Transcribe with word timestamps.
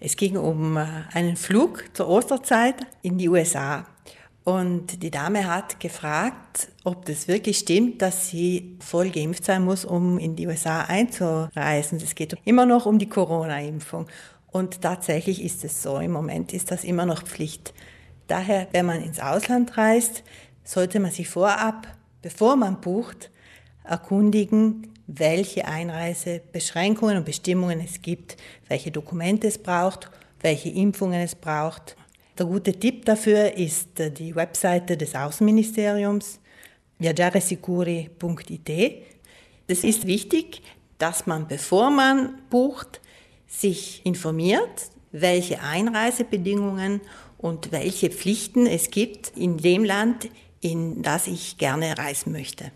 Es 0.00 0.16
ging 0.16 0.36
um 0.36 0.76
äh, 0.76 0.86
einen 1.12 1.36
Flug 1.36 1.84
zur 1.92 2.08
Osterzeit 2.08 2.76
in 3.02 3.18
die 3.18 3.28
USA. 3.28 3.86
Und 4.44 5.02
die 5.02 5.10
Dame 5.10 5.46
hat 5.46 5.78
gefragt, 5.78 6.68
ob 6.84 7.04
das 7.04 7.28
wirklich 7.28 7.58
stimmt, 7.58 8.00
dass 8.00 8.28
sie 8.28 8.78
voll 8.80 9.10
geimpft 9.10 9.44
sein 9.44 9.62
muss, 9.62 9.84
um 9.84 10.18
in 10.18 10.36
die 10.36 10.46
USA 10.46 10.82
einzureisen. 10.82 11.98
Es 12.02 12.14
geht 12.14 12.34
immer 12.44 12.64
noch 12.64 12.86
um 12.86 12.98
die 12.98 13.08
Corona-Impfung. 13.08 14.06
Und 14.50 14.80
tatsächlich 14.80 15.42
ist 15.42 15.64
es 15.64 15.82
so. 15.82 15.98
Im 15.98 16.12
Moment 16.12 16.54
ist 16.54 16.70
das 16.70 16.84
immer 16.84 17.04
noch 17.04 17.24
Pflicht. 17.24 17.74
Daher, 18.26 18.68
wenn 18.72 18.86
man 18.86 19.02
ins 19.02 19.20
Ausland 19.20 19.76
reist, 19.76 20.22
sollte 20.64 21.00
man 21.00 21.10
sich 21.10 21.28
vorab, 21.28 21.88
bevor 22.22 22.56
man 22.56 22.80
bucht, 22.80 23.30
erkundigen, 23.84 24.92
welche 25.08 25.66
Einreisebeschränkungen 25.66 27.16
und 27.16 27.24
Bestimmungen 27.24 27.80
es 27.80 28.00
gibt, 28.02 28.36
welche 28.68 28.92
Dokumente 28.92 29.48
es 29.48 29.58
braucht, 29.58 30.08
welche 30.40 30.68
Impfungen 30.68 31.20
es 31.20 31.34
braucht. 31.34 31.96
Der 32.38 32.46
gute 32.46 32.72
Tipp 32.72 33.04
dafür 33.06 33.56
ist 33.56 33.98
äh, 33.98 34.12
die 34.12 34.36
Webseite 34.36 34.96
des 34.96 35.16
Außenministeriums 35.16 36.38
viaggiaresicuri.it. 36.98 39.02
Es 39.66 39.82
ist 39.82 40.06
wichtig, 40.06 40.62
dass 40.98 41.26
man, 41.26 41.48
bevor 41.48 41.90
man 41.90 42.38
bucht, 42.50 43.00
sich 43.46 44.04
informiert, 44.04 44.90
welche 45.10 45.62
Einreisebedingungen 45.62 47.00
und 47.38 47.72
welche 47.72 48.10
Pflichten 48.10 48.66
es 48.66 48.90
gibt 48.90 49.34
in 49.36 49.56
dem 49.56 49.84
Land, 49.84 50.28
in 50.60 51.02
das 51.02 51.28
ich 51.28 51.56
gerne 51.56 51.96
reisen 51.96 52.32
möchte. 52.32 52.72